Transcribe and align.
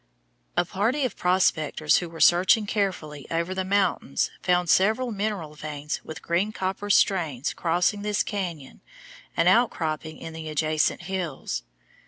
A 0.57 0.65
party 0.65 1.05
of 1.05 1.15
prospectors 1.15 1.97
who 1.97 2.09
were 2.09 2.19
searching 2.19 2.65
carefully 2.65 3.27
over 3.29 3.53
the 3.53 3.63
mountains 3.63 4.31
found 4.41 4.67
several 4.67 5.11
mineral 5.11 5.53
veins 5.53 6.01
with 6.03 6.23
green 6.23 6.51
copper 6.51 6.89
stains 6.89 7.53
crossing 7.53 8.01
this 8.01 8.23
cañon 8.23 8.79
and 9.37 9.47
outcropping 9.47 10.17
in 10.17 10.33
the 10.33 10.49
adjacent 10.49 11.03
hills. 11.03 11.61